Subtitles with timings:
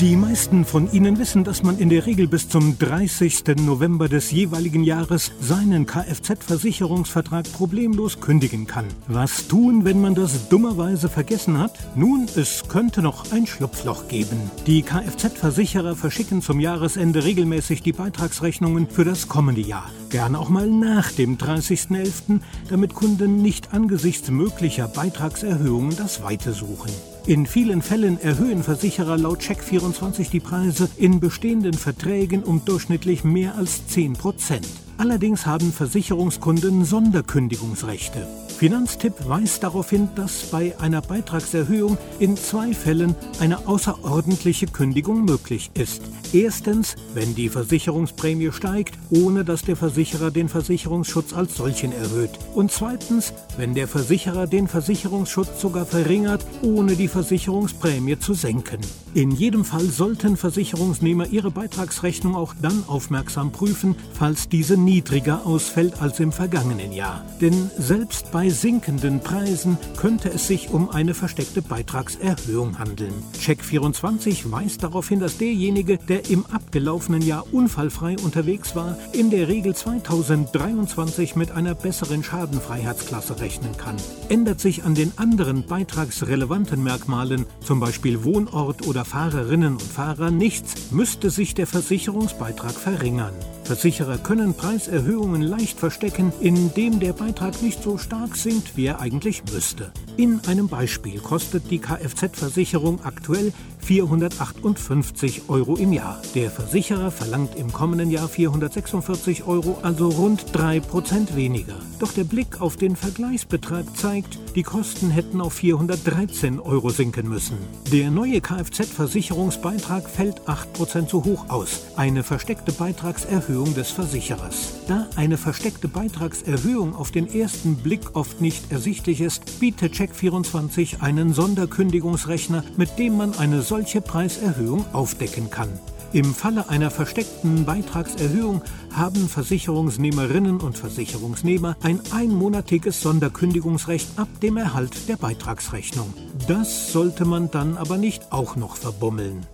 [0.00, 3.56] Die meisten von Ihnen wissen, dass man in der Regel bis zum 30.
[3.64, 8.84] November des jeweiligen Jahres seinen Kfz-Versicherungsvertrag problemlos kündigen kann.
[9.08, 11.72] Was tun, wenn man das dummerweise vergessen hat?
[11.96, 14.50] Nun, es könnte noch ein Schlupfloch geben.
[14.66, 19.90] Die Kfz-Versicherer verschicken zum Jahresende regelmäßig die Beitragsrechnungen für das kommende Jahr.
[20.10, 26.90] Gerne auch mal nach dem 30.11., damit Kunden nicht angesichts möglicher Beitragserhöhungen das Weite suchen.
[27.26, 33.56] In vielen Fällen erhöhen Versicherer laut Check24 die Preise in bestehenden Verträgen um durchschnittlich mehr
[33.56, 34.68] als 10 Prozent.
[34.96, 38.28] Allerdings haben Versicherungskunden Sonderkündigungsrechte.
[38.56, 45.70] Finanztipp weist darauf hin, dass bei einer Beitragserhöhung in zwei Fällen eine außerordentliche Kündigung möglich
[45.74, 46.02] ist.
[46.32, 52.30] Erstens, wenn die Versicherungsprämie steigt, ohne dass der Versicherer den Versicherungsschutz als solchen erhöht.
[52.54, 58.80] Und zweitens, wenn der Versicherer den Versicherungsschutz sogar verringert, ohne die Versicherungsprämie zu senken.
[59.12, 66.00] In jedem Fall sollten Versicherungsnehmer ihre Beitragsrechnung auch dann aufmerksam prüfen, falls diese niedriger ausfällt
[66.02, 67.24] als im vergangenen Jahr.
[67.40, 73.12] Denn selbst bei sinkenden Preisen könnte es sich um eine versteckte Beitragserhöhung handeln.
[73.40, 79.48] Check24 weist darauf hin, dass derjenige, der im abgelaufenen Jahr unfallfrei unterwegs war, in der
[79.48, 83.96] Regel 2023 mit einer besseren Schadenfreiheitsklasse rechnen kann.
[84.28, 90.90] Ändert sich an den anderen beitragsrelevanten Merkmalen, zum Beispiel Wohnort oder Fahrerinnen und Fahrer, nichts,
[90.90, 93.34] müsste sich der Versicherungsbeitrag verringern.
[93.66, 99.42] Versicherer können Preiserhöhungen leicht verstecken, indem der Beitrag nicht so stark sinkt, wie er eigentlich
[99.52, 99.90] müsste.
[100.18, 106.22] In einem Beispiel kostet die Kfz-Versicherung aktuell 458 Euro im Jahr.
[106.34, 111.76] Der Versicherer verlangt im kommenden Jahr 446 Euro, also rund 3% weniger.
[111.98, 117.58] Doch der Blick auf den Vergleichsbetrag zeigt, die Kosten hätten auf 413 Euro sinken müssen.
[117.92, 121.82] Der neue Kfz-Versicherungsbeitrag fällt 8% zu hoch aus.
[121.96, 124.72] Eine versteckte Beitragserhöhung des Versicherers.
[124.88, 131.32] Da eine versteckte Beitragserhöhung auf den ersten Blick oft nicht ersichtlich ist, bietet Check24 einen
[131.32, 135.68] Sonderkündigungsrechner, mit dem man eine solche Preiserhöhung aufdecken kann.
[136.12, 138.62] Im Falle einer versteckten Beitragserhöhung
[138.92, 146.14] haben Versicherungsnehmerinnen und Versicherungsnehmer ein einmonatiges Sonderkündigungsrecht ab dem Erhalt der Beitragsrechnung.
[146.46, 149.44] Das sollte man dann aber nicht auch noch verbummeln.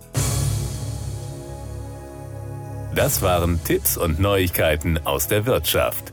[2.95, 6.12] Das waren Tipps und Neuigkeiten aus der Wirtschaft.